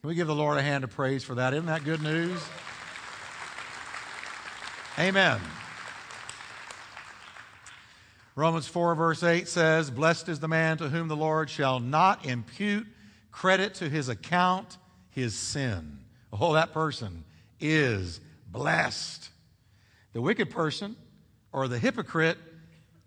[0.00, 1.54] Can we give the Lord a hand of praise for that?
[1.54, 2.40] Isn't that good news?
[4.96, 5.40] Amen.
[8.38, 12.24] Romans 4, verse 8 says, Blessed is the man to whom the Lord shall not
[12.24, 12.86] impute
[13.32, 14.78] credit to his account
[15.10, 15.98] his sin.
[16.32, 17.24] Oh, that person
[17.58, 19.30] is blessed.
[20.12, 20.94] The wicked person
[21.52, 22.38] or the hypocrite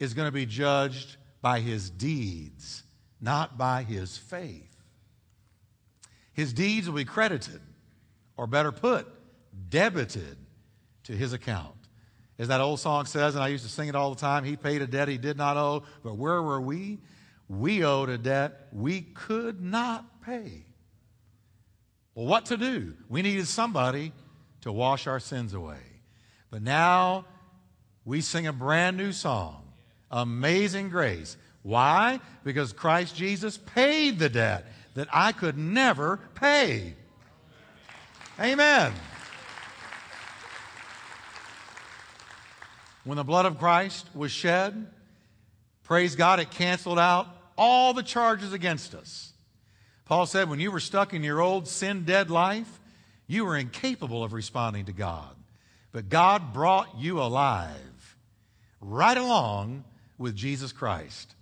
[0.02, 2.84] is going to be judged by his deeds,
[3.22, 4.76] not by his faith.
[6.34, 7.62] His deeds will be credited,
[8.36, 9.08] or better put,
[9.70, 10.36] debited
[11.06, 11.81] to his account.
[12.40, 14.56] As that old song says, and I used to sing it all the time, he
[14.56, 17.00] paid a debt he did not owe, but where were we?
[17.48, 20.66] We owed a debt we could not pay.
[22.16, 22.94] Well, what to do?
[23.10, 24.12] We needed somebody
[24.62, 25.80] to wash our sins away.
[26.50, 27.26] But now
[28.06, 29.62] we sing a brand new song
[30.12, 31.38] Amazing grace.
[31.64, 32.20] Why?
[32.44, 34.66] Because Christ Jesus paid the debt
[34.96, 36.96] that I could never pay.
[38.40, 38.92] Amen.
[43.04, 44.88] When the blood of Christ was shed,
[45.84, 49.34] praise God, it canceled out all the charges against us.
[50.06, 52.80] Paul said, when you were stuck in your old sin dead life,
[53.28, 55.36] you were incapable of responding to God.
[55.92, 58.18] But God brought you alive
[58.82, 59.84] right along
[60.18, 61.36] with Jesus Christ.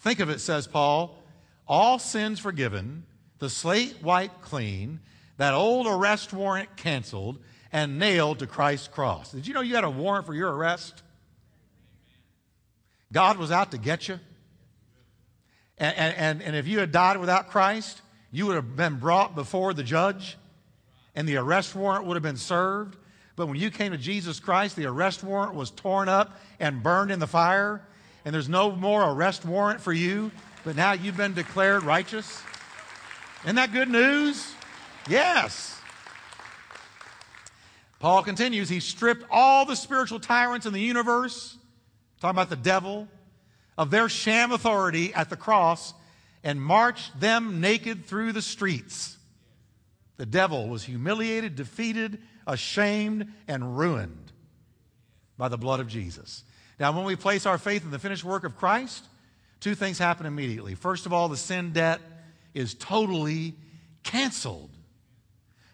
[0.00, 1.22] Think of it, says Paul,
[1.66, 3.04] all sins forgiven,
[3.38, 5.00] the slate wiped clean,
[5.36, 7.38] that old arrest warrant canceled,
[7.72, 9.32] and nailed to Christ's cross.
[9.32, 11.02] Did you know you had a warrant for your arrest?
[13.12, 14.20] God was out to get you.
[15.78, 19.74] And, and, and if you had died without Christ, you would have been brought before
[19.74, 20.36] the judge,
[21.14, 22.96] and the arrest warrant would have been served.
[23.36, 27.10] But when you came to Jesus Christ, the arrest warrant was torn up and burned
[27.10, 27.82] in the fire,
[28.24, 30.30] and there's no more arrest warrant for you,
[30.64, 32.42] but now you've been declared righteous.
[33.44, 34.54] Isn't that good news?
[35.08, 35.81] Yes.
[38.02, 41.56] Paul continues, he stripped all the spiritual tyrants in the universe,
[42.20, 43.06] talking about the devil,
[43.78, 45.94] of their sham authority at the cross
[46.42, 49.16] and marched them naked through the streets.
[50.16, 54.32] The devil was humiliated, defeated, ashamed, and ruined
[55.38, 56.42] by the blood of Jesus.
[56.80, 59.04] Now, when we place our faith in the finished work of Christ,
[59.60, 60.74] two things happen immediately.
[60.74, 62.00] First of all, the sin debt
[62.52, 63.54] is totally
[64.02, 64.70] canceled.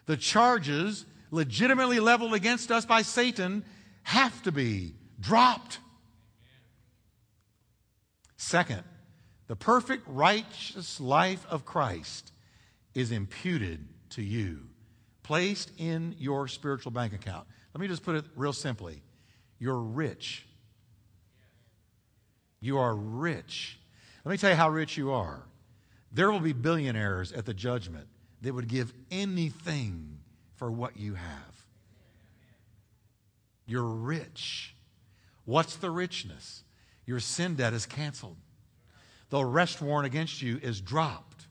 [0.04, 3.64] The charges legitimately leveled against us by Satan
[4.02, 5.78] have to be dropped.
[8.36, 8.82] Second,
[9.46, 12.32] the perfect righteous life of Christ
[12.94, 14.60] is imputed to you,
[15.22, 17.46] placed in your spiritual bank account.
[17.74, 19.02] Let me just put it real simply.
[19.58, 20.46] You're rich
[22.60, 23.78] you are rich.
[24.24, 25.42] Let me tell you how rich you are.
[26.12, 28.08] There will be billionaires at the judgment
[28.42, 30.17] that would give anything
[30.58, 31.64] for what you have.
[33.66, 34.74] You're rich.
[35.44, 36.62] What's the richness?
[37.06, 38.36] Your sin debt is canceled.
[39.30, 41.46] The arrest warrant against you is dropped.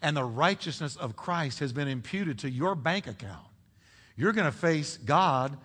[0.00, 3.46] And the righteousness of Christ has been imputed to your bank account.
[4.16, 5.56] You're going to face God,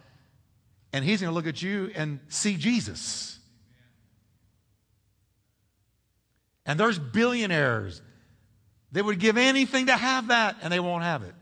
[0.92, 3.40] and He's going to look at you and see Jesus.
[6.66, 8.02] And there's billionaires
[8.94, 11.34] They would give anything to have that, and they won't have it.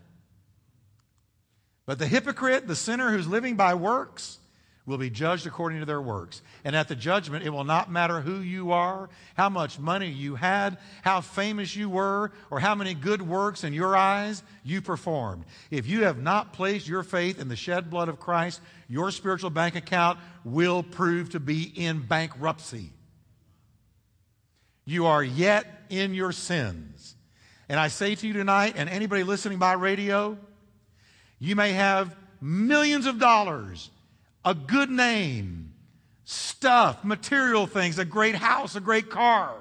[1.86, 4.38] But the hypocrite, the sinner who's living by works,
[4.84, 6.42] will be judged according to their works.
[6.64, 10.34] And at the judgment, it will not matter who you are, how much money you
[10.34, 15.44] had, how famous you were, or how many good works in your eyes you performed.
[15.70, 19.50] If you have not placed your faith in the shed blood of Christ, your spiritual
[19.50, 22.90] bank account will prove to be in bankruptcy.
[24.84, 27.14] You are yet in your sins.
[27.68, 30.36] And I say to you tonight, and anybody listening by radio,
[31.42, 33.90] you may have millions of dollars
[34.44, 35.72] a good name,
[36.24, 39.54] stuff, material things, a great house, a great car.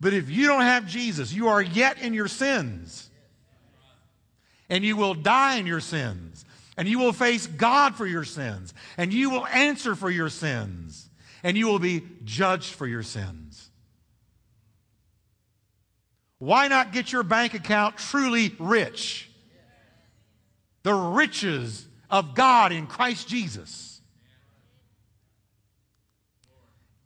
[0.00, 3.10] But if you don't have Jesus, you are yet in your sins.
[4.68, 6.44] And you will die in your sins.
[6.76, 8.72] And you will face God for your sins.
[8.96, 11.08] And you will answer for your sins.
[11.42, 13.70] And you will be judged for your sins.
[16.38, 19.29] Why not get your bank account truly rich?
[20.82, 24.00] The riches of God in Christ Jesus.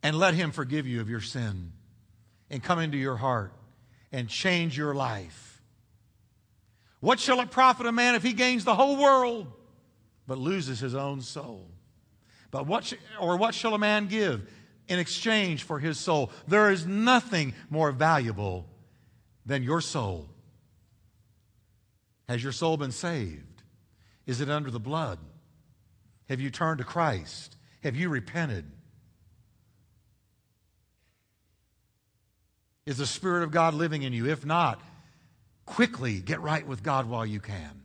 [0.01, 1.71] And let Him forgive you of your sin
[2.49, 3.53] and come into your heart
[4.11, 5.61] and change your life.
[6.99, 9.51] What shall it profit a man if he gains the whole world
[10.25, 11.69] but loses his own soul?
[12.51, 14.49] But what sh- or what shall a man give
[14.87, 16.31] in exchange for his soul?
[16.47, 18.65] There is nothing more valuable
[19.45, 20.29] than your soul.
[22.27, 23.54] Has your soul been saved?
[24.25, 25.19] Is it under the blood?
[26.29, 27.55] Have you turned to Christ?
[27.83, 28.65] Have you repented?
[32.85, 34.27] Is the Spirit of God living in you?
[34.27, 34.81] If not,
[35.65, 37.81] quickly get right with God while you can.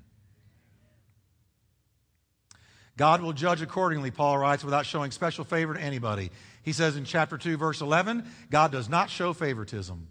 [2.97, 6.31] God will judge accordingly, Paul writes, without showing special favor to anybody.
[6.63, 10.07] He says in chapter 2, verse 11, God does not show favoritism.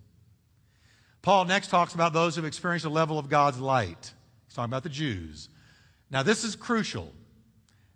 [1.21, 4.13] Paul next talks about those who have experienced a level of God's light.
[4.47, 5.49] He's talking about the Jews.
[6.11, 7.13] Now, this is crucial.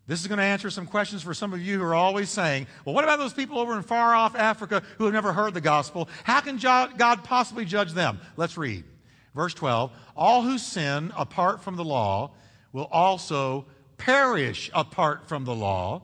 [0.05, 2.67] This is going to answer some questions for some of you who are always saying,
[2.83, 5.61] well, what about those people over in far off Africa who have never heard the
[5.61, 6.09] gospel?
[6.25, 8.19] How can God possibly judge them?
[8.35, 8.83] Let's read.
[9.33, 12.31] Verse 12 All who sin apart from the law
[12.73, 13.65] will also
[13.97, 16.03] perish apart from the law.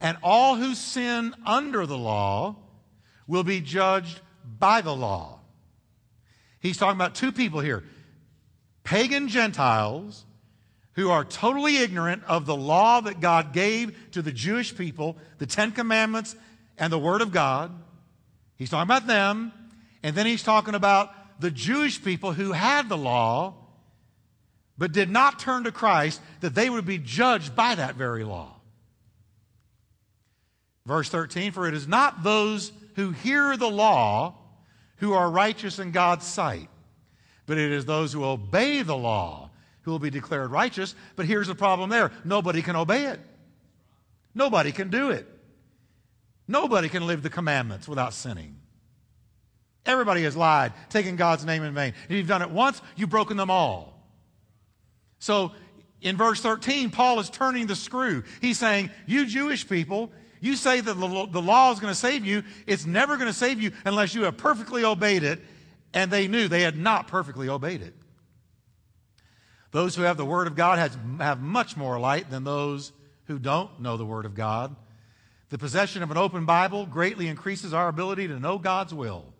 [0.00, 2.56] And all who sin under the law
[3.26, 4.20] will be judged
[4.58, 5.40] by the law.
[6.60, 7.84] He's talking about two people here
[8.84, 10.24] pagan Gentiles
[10.94, 15.46] who are totally ignorant of the law that God gave to the Jewish people, the
[15.46, 16.36] Ten Commandments
[16.76, 17.72] and the Word of God.
[18.56, 19.52] He's talking about them.
[20.02, 23.54] And then he's talking about the Jewish people who had the law
[24.78, 28.56] but did not turn to Christ, that they would be judged by that very law.
[30.86, 34.36] Verse 13 For it is not those who hear the law
[34.96, 36.69] who are righteous in God's sight
[37.50, 39.50] but it is those who obey the law
[39.82, 40.94] who will be declared righteous.
[41.16, 43.18] But here's the problem there nobody can obey it,
[44.36, 45.26] nobody can do it.
[46.46, 48.54] Nobody can live the commandments without sinning.
[49.84, 51.92] Everybody has lied, taken God's name in vain.
[52.08, 54.00] If you've done it once, you've broken them all.
[55.18, 55.50] So
[56.00, 58.22] in verse 13, Paul is turning the screw.
[58.40, 62.44] He's saying, You Jewish people, you say that the law is going to save you.
[62.68, 65.40] It's never going to save you unless you have perfectly obeyed it
[65.92, 67.94] and they knew they had not perfectly obeyed it.
[69.72, 72.92] Those who have the Word of God has, have much more light than those
[73.24, 74.74] who don't know the Word of God.
[75.50, 79.32] The possession of an open Bible greatly increases our ability to know God's will.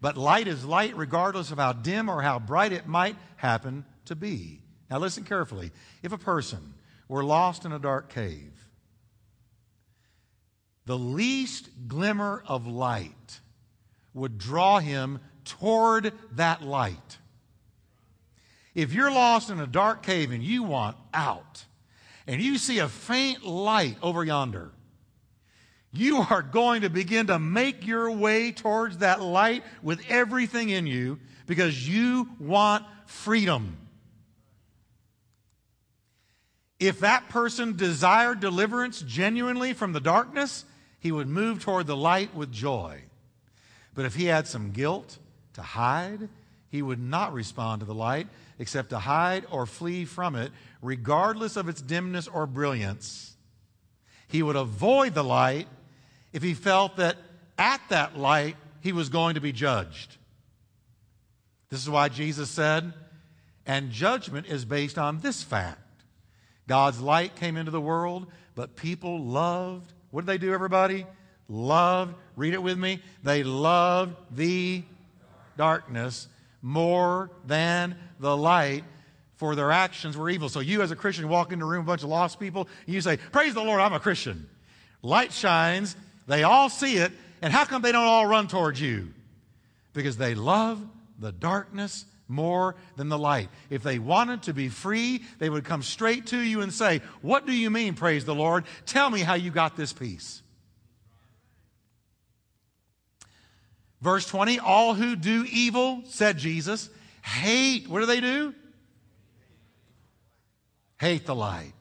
[0.00, 4.16] But light is light regardless of how dim or how bright it might happen to
[4.16, 4.60] be.
[4.90, 5.70] Now, listen carefully.
[6.02, 6.74] If a person
[7.06, 8.52] were lost in a dark cave,
[10.86, 13.40] the least glimmer of light
[14.14, 17.18] would draw him toward that light.
[18.74, 21.64] If you're lost in a dark cave and you want out,
[22.26, 24.70] and you see a faint light over yonder,
[25.92, 30.86] you are going to begin to make your way towards that light with everything in
[30.86, 33.76] you because you want freedom.
[36.78, 40.64] If that person desired deliverance genuinely from the darkness,
[41.00, 43.02] he would move toward the light with joy.
[43.94, 45.18] But if he had some guilt,
[45.54, 46.28] to hide,
[46.68, 48.28] he would not respond to the light
[48.58, 53.34] except to hide or flee from it, regardless of its dimness or brilliance.
[54.28, 55.66] He would avoid the light
[56.32, 57.16] if he felt that
[57.58, 60.16] at that light he was going to be judged.
[61.70, 62.92] This is why Jesus said,
[63.66, 65.78] and judgment is based on this fact
[66.66, 71.04] God's light came into the world, but people loved, what did they do, everybody?
[71.48, 74.84] Loved, read it with me, they loved the
[75.60, 76.26] darkness
[76.62, 78.82] more than the light,
[79.36, 80.48] for their actions were evil.
[80.48, 82.94] So you, as a Christian, walk into a room, a bunch of lost people, and
[82.94, 84.48] you say, Praise the Lord, I'm a Christian.
[85.02, 85.96] Light shines,
[86.26, 89.12] they all see it, and how come they don't all run towards you?
[89.92, 90.80] Because they love
[91.18, 93.50] the darkness more than the light.
[93.68, 97.44] If they wanted to be free, they would come straight to you and say, What
[97.44, 98.64] do you mean, praise the Lord?
[98.86, 100.40] Tell me how you got this peace.
[104.00, 106.88] Verse 20, all who do evil, said Jesus,
[107.22, 108.54] hate, what do they do?
[110.98, 111.72] Hate the light.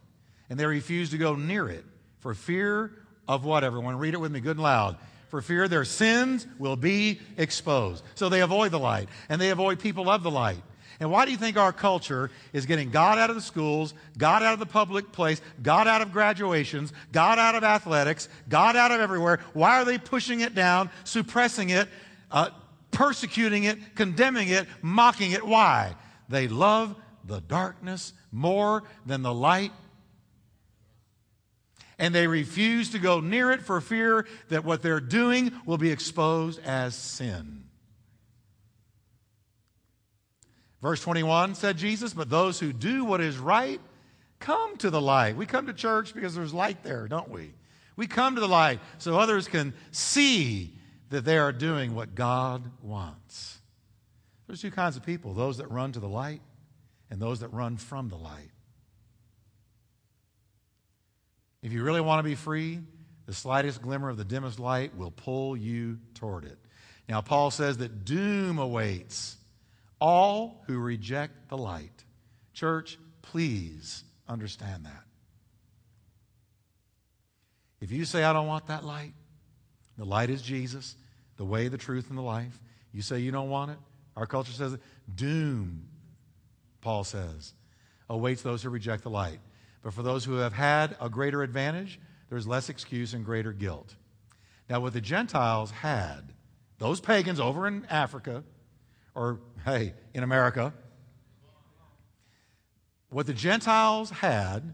[0.50, 1.86] And they refuse to go near it
[2.20, 2.92] for fear
[3.28, 3.98] of what, everyone?
[3.98, 4.98] Read it with me good and loud.
[5.30, 8.04] For fear their sins will be exposed.
[8.16, 10.62] So they avoid the light and they avoid people of the light.
[11.00, 14.44] And why do you think our culture is getting God out of the schools, God
[14.44, 18.92] out of the public place, God out of graduations, God out of athletics, God out
[18.92, 19.40] of everywhere?
[19.54, 21.88] Why are they pushing it down, suppressing it,
[22.32, 22.50] uh,
[22.92, 25.46] persecuting it, condemning it, mocking it.
[25.46, 25.96] Why?
[26.28, 29.72] They love the darkness more than the light.
[31.98, 35.92] And they refuse to go near it for fear that what they're doing will be
[35.92, 37.64] exposed as sin.
[40.82, 43.82] Verse 21 said Jesus, but those who do what is right
[44.40, 45.36] come to the light.
[45.36, 47.52] We come to church because there's light there, don't we?
[47.98, 50.79] We come to the light so others can see
[51.10, 53.60] that they are doing what God wants.
[54.48, 56.42] There's two kinds of people those that run to the light
[57.10, 58.52] and those that run from the light.
[61.62, 62.80] If you really want to be free,
[63.26, 66.58] the slightest glimmer of the dimmest light will pull you toward it.
[67.08, 69.36] Now, Paul says that doom awaits
[70.00, 72.04] all who reject the light.
[72.54, 75.04] Church, please understand that.
[77.82, 79.14] If you say, I don't want that light,
[80.00, 80.96] the light is Jesus,
[81.38, 82.60] the way, the truth, and the life.
[82.94, 83.78] You say you don't want it?
[84.16, 84.82] Our culture says it.
[85.14, 85.84] Doom,
[86.82, 87.54] Paul says,
[88.10, 89.40] awaits those who reject the light.
[89.84, 93.96] But for those who have had a greater advantage, there's less excuse and greater guilt.
[94.70, 96.34] Now, what the Gentiles had,
[96.78, 98.44] those pagans over in Africa,
[99.16, 100.74] or hey, in America,
[103.10, 104.74] what the Gentiles had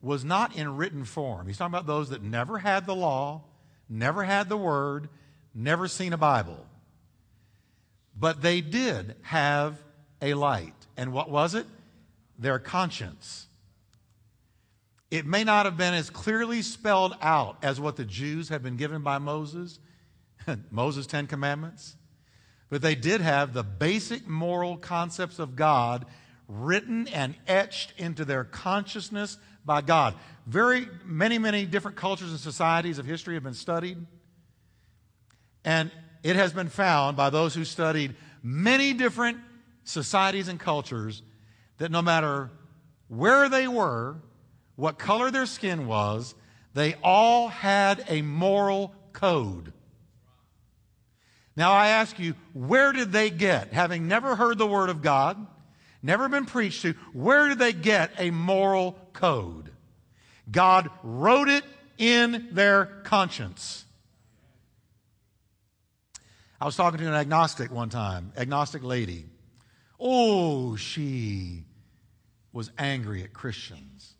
[0.00, 1.46] was not in written form.
[1.46, 3.42] He's talking about those that never had the law,
[3.88, 5.08] never had the word,
[5.54, 6.66] never seen a Bible.
[8.18, 9.78] But they did have
[10.22, 10.74] a light.
[10.96, 11.66] And what was it?
[12.38, 13.46] Their conscience.
[15.10, 18.76] It may not have been as clearly spelled out as what the Jews had been
[18.76, 19.78] given by Moses,
[20.70, 21.96] Moses' Ten Commandments,
[22.68, 26.06] but they did have the basic moral concepts of God
[26.48, 30.14] written and etched into their consciousness by God.
[30.46, 33.98] Very many, many different cultures and societies of history have been studied.
[35.64, 35.90] And
[36.22, 39.38] it has been found by those who studied many different
[39.84, 41.22] societies and cultures
[41.78, 42.50] that no matter
[43.08, 44.16] where they were,
[44.76, 46.34] what color their skin was,
[46.74, 49.72] they all had a moral code.
[51.56, 55.46] Now I ask you, where did they get, having never heard the Word of God,
[56.02, 59.70] never been preached to, where did they get a moral code?
[60.50, 61.64] God wrote it
[61.98, 63.84] in their conscience.
[66.60, 69.26] I was talking to an agnostic one time, agnostic lady.
[70.00, 71.64] Oh, she
[72.52, 74.14] was angry at Christians,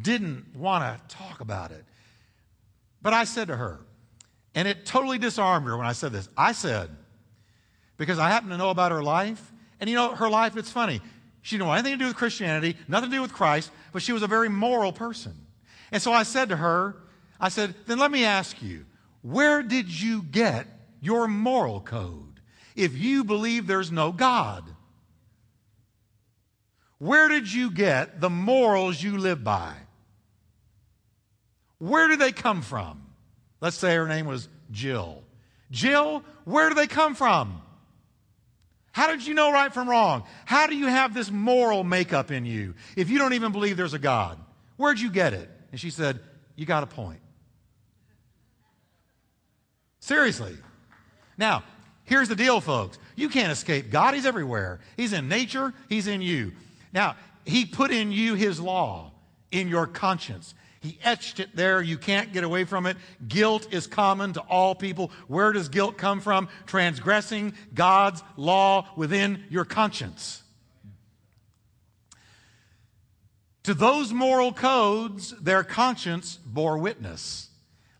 [0.00, 1.84] didn't want to talk about it.
[3.00, 3.80] But I said to her,
[4.54, 6.28] and it totally disarmed her when I said this.
[6.36, 6.90] I said,
[7.96, 11.00] because I happen to know about her life, and you know, her life, it's funny.
[11.42, 14.12] She didn't want anything to do with Christianity, nothing to do with Christ, but she
[14.12, 15.34] was a very moral person.
[15.90, 16.96] And so I said to her,
[17.38, 18.86] I said, then let me ask you,
[19.22, 20.66] where did you get
[21.00, 22.40] your moral code
[22.76, 24.64] if you believe there's no God?
[26.98, 29.74] Where did you get the morals you live by?
[31.78, 33.02] Where do they come from?
[33.60, 35.24] Let's say her name was Jill.
[35.72, 37.60] Jill, where do they come from?
[38.92, 40.24] How did you know right from wrong?
[40.44, 43.94] How do you have this moral makeup in you if you don't even believe there's
[43.94, 44.38] a God?
[44.76, 45.50] Where'd you get it?
[45.70, 46.20] And she said,
[46.56, 47.20] You got a point.
[50.00, 50.56] Seriously.
[51.38, 51.64] Now,
[52.04, 52.98] here's the deal, folks.
[53.16, 54.14] You can't escape God.
[54.14, 54.80] He's everywhere.
[54.96, 56.52] He's in nature, He's in you.
[56.92, 57.16] Now,
[57.46, 59.12] He put in you His law
[59.50, 60.54] in your conscience.
[60.82, 61.80] He etched it there.
[61.80, 62.96] You can't get away from it.
[63.28, 65.12] Guilt is common to all people.
[65.28, 66.48] Where does guilt come from?
[66.66, 70.42] Transgressing God's law within your conscience.
[73.62, 77.48] To those moral codes, their conscience bore witness.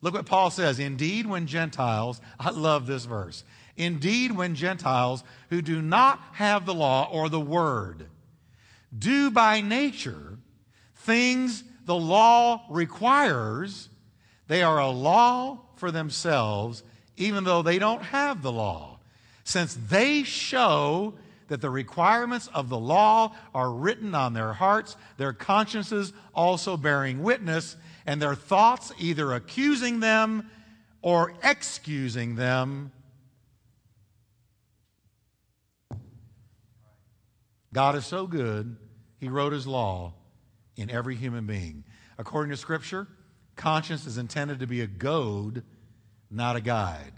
[0.01, 0.81] Look what Paul says.
[0.81, 3.45] Indeed, when Gentiles, I love this verse.
[3.77, 8.09] Indeed, when Gentiles who do not have the law or the word
[8.97, 10.39] do by nature
[10.97, 13.89] things the law requires,
[14.49, 16.83] they are a law for themselves,
[17.17, 18.99] even though they don't have the law,
[19.45, 21.15] since they show
[21.49, 27.23] that the requirements of the law are written on their hearts, their consciences also bearing
[27.23, 27.77] witness,
[28.07, 30.49] and their thoughts either accusing them
[31.03, 32.93] or excusing them.
[37.73, 38.77] God is so good,
[39.19, 40.15] He wrote His law
[40.77, 41.85] in every human being.
[42.19, 43.07] According to Scripture,
[43.57, 45.63] conscience is intended to be a goad,
[46.31, 47.13] not a guide.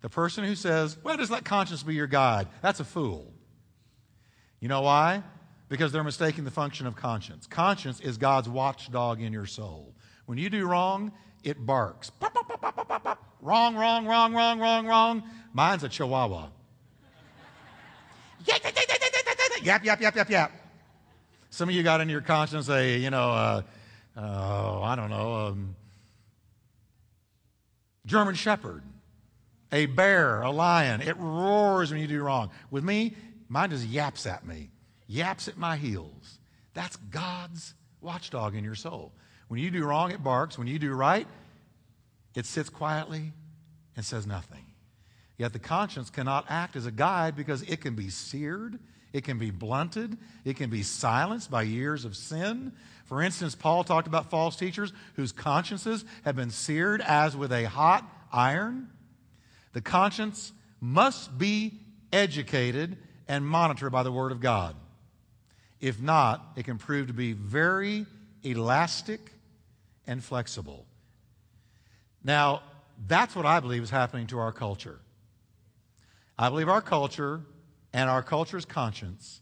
[0.00, 3.32] The person who says, well, just let conscience be your guide, that's a fool.
[4.60, 5.22] You know why?
[5.68, 7.46] Because they're mistaking the function of conscience.
[7.46, 9.94] Conscience is God's watchdog in your soul.
[10.26, 12.10] When you do wrong, it barks.
[12.10, 12.48] Pop, pop,
[13.04, 15.22] pop, wrong, wrong, wrong, wrong, wrong, wrong.
[15.52, 16.48] Mine's a chihuahua.
[19.62, 20.52] yap, yap, yap, yap, yap.
[21.50, 23.62] Some of you got in your conscience a, you know, uh,
[24.16, 25.76] uh, I don't know, um,
[28.06, 28.82] German Shepherd,
[29.72, 31.00] a bear, a lion.
[31.00, 32.50] It roars when you do wrong.
[32.70, 33.14] With me,
[33.48, 34.70] mine just yaps at me,
[35.06, 36.38] yaps at my heels.
[36.74, 39.12] That's God's watchdog in your soul.
[39.48, 40.58] When you do wrong, it barks.
[40.58, 41.26] When you do right,
[42.34, 43.32] it sits quietly
[43.96, 44.64] and says nothing.
[45.38, 48.78] Yet the conscience cannot act as a guide because it can be seared,
[49.12, 52.72] it can be blunted, it can be silenced by years of sin.
[53.04, 57.64] For instance, Paul talked about false teachers whose consciences have been seared as with a
[57.64, 58.90] hot iron.
[59.72, 61.80] The conscience must be
[62.12, 64.76] educated and monitored by the Word of God.
[65.80, 68.06] If not, it can prove to be very
[68.42, 69.32] elastic
[70.06, 70.86] and flexible.
[72.24, 72.62] Now,
[73.06, 74.98] that's what I believe is happening to our culture.
[76.38, 77.42] I believe our culture
[77.92, 79.40] and our culture's conscience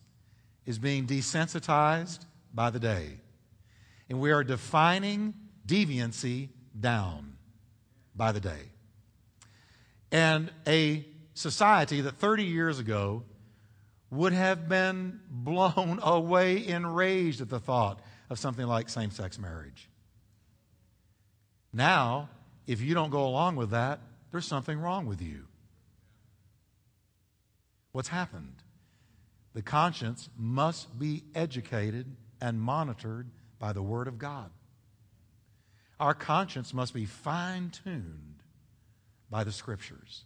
[0.65, 3.21] is being desensitized by the day.
[4.09, 5.35] And we are defining
[5.67, 7.37] deviancy down
[8.15, 8.71] by the day.
[10.13, 13.25] And a society that 30 years ago
[14.11, 19.89] would have been blown away enraged at the thought of something like same sex marriage.
[21.73, 22.31] Now,
[22.67, 25.47] if you don't go along with that, there's something wrong with you.
[27.97, 28.63] What's happened?
[29.55, 34.51] The conscience must be educated and monitored by the Word of God.
[35.99, 38.43] Our conscience must be fine tuned
[39.31, 40.25] by the Scriptures.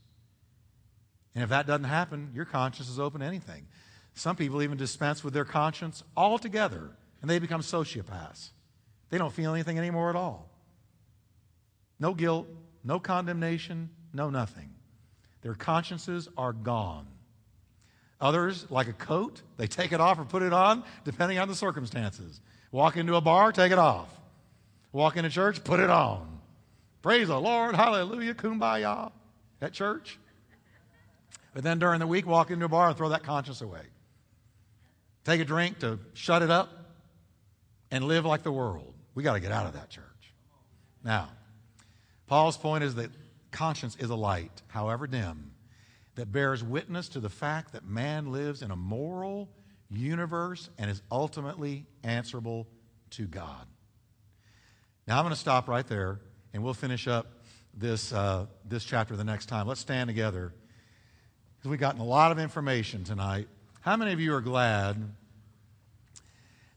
[1.37, 3.69] And if that doesn't happen, your conscience is open to anything.
[4.15, 6.91] Some people even dispense with their conscience altogether,
[7.21, 8.51] and they become sociopaths.
[9.11, 10.51] They don't feel anything anymore at all.
[12.01, 12.49] No guilt,
[12.83, 14.71] no condemnation, no nothing.
[15.43, 17.07] Their consciences are gone.
[18.21, 21.55] Others, like a coat, they take it off or put it on depending on the
[21.55, 22.41] circumstances.
[22.71, 24.09] Walk into a bar, take it off.
[24.93, 26.41] Walk into church, put it on.
[27.03, 29.11] Praise the Lord, hallelujah, kumbaya
[29.61, 30.19] at church.
[31.55, 33.83] But then during the week, walk into a bar and throw that conscience away.
[35.25, 36.71] Take a drink to shut it up
[37.91, 38.95] and live like the world.
[39.15, 40.05] We got to get out of that church.
[41.03, 41.31] Now,
[42.27, 43.11] Paul's point is that
[43.51, 45.53] conscience is a light, however dim,
[46.21, 49.49] that bears witness to the fact that man lives in a moral
[49.89, 52.67] universe and is ultimately answerable
[53.09, 53.67] to God.
[55.07, 56.21] Now, I'm going to stop right there,
[56.53, 57.27] and we'll finish up
[57.73, 59.67] this, uh, this chapter the next time.
[59.67, 60.53] Let's stand together
[61.57, 63.49] because we've gotten a lot of information tonight.
[63.81, 65.03] How many of you are glad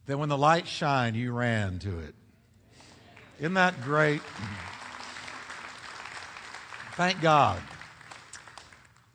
[0.05, 2.15] that when the light shined, you ran to it?
[3.39, 4.21] Isn't that great?
[6.95, 7.61] Thank God.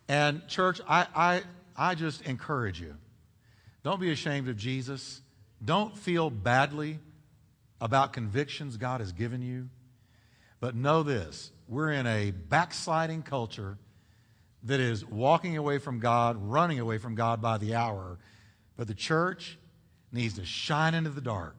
[0.08, 1.42] And, church, I, I,
[1.76, 2.96] I just encourage you
[3.82, 5.22] don't be ashamed of Jesus.
[5.64, 6.98] Don't feel badly
[7.80, 9.68] about convictions God has given you.
[10.60, 13.78] But know this we're in a backsliding culture
[14.64, 18.18] that is walking away from God, running away from God by the hour.
[18.76, 19.58] But the church
[20.12, 21.56] needs to shine into the dark.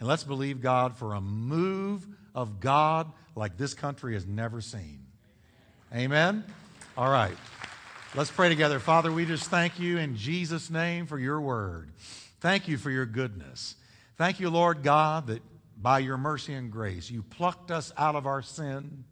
[0.00, 5.06] And let's believe God for a move of God like this country has never seen.
[5.94, 6.44] Amen?
[6.96, 7.36] All right.
[8.14, 8.78] Let's pray together.
[8.78, 11.92] Father, we just thank you in Jesus' name for your word.
[12.40, 13.74] Thank you for your goodness.
[14.18, 15.40] Thank you, Lord God, that
[15.80, 19.04] by your mercy and grace, you plucked us out of our sin.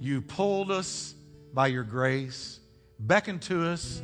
[0.00, 1.14] You pulled us
[1.54, 2.58] by your grace,
[2.98, 4.02] beckoned to us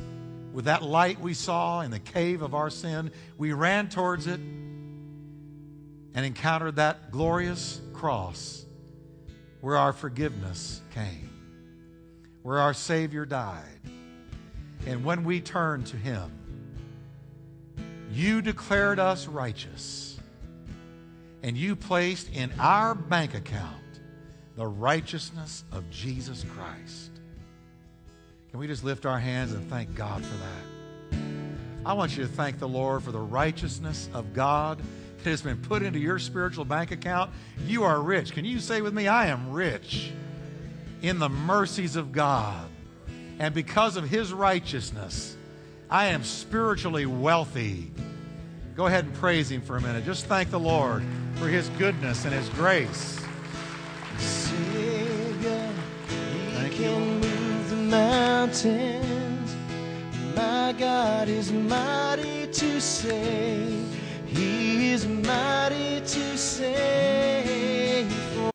[0.53, 3.11] with that light we saw in the cave of our sin.
[3.37, 8.63] We ran towards it and encountered that glorious cross
[9.59, 11.38] where our forgiveness came.
[12.43, 13.63] Where our Savior died.
[14.85, 16.31] And when we turned to Him,
[18.11, 20.19] you declared us righteous.
[21.43, 23.75] And you placed in our bank account
[24.55, 27.11] the righteousness of Jesus Christ.
[28.51, 31.19] Can we just lift our hands and thank God for that?
[31.85, 34.81] I want you to thank the Lord for the righteousness of God
[35.23, 37.31] that has been put into your spiritual bank account.
[37.65, 38.33] You are rich.
[38.33, 40.11] Can you say with me, I am rich
[41.01, 42.67] in the mercies of God.
[43.39, 45.35] And because of his righteousness,
[45.89, 47.91] I am spiritually wealthy.
[48.75, 50.05] Go ahead and praise him for a minute.
[50.05, 51.03] Just thank the Lord
[51.35, 53.19] for his goodness and his grace.
[54.17, 55.69] Savior,
[56.61, 59.55] he can move the mountains.
[60.35, 63.85] My God is mighty to save.
[64.25, 67.09] He is mighty to save.